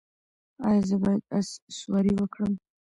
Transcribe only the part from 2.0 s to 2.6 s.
وکړم؟